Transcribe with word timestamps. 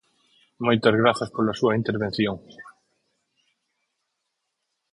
Moitas 0.65 0.95
grazas 1.01 1.29
pola 1.35 1.57
súa 1.59 1.77
intervención. 1.81 2.35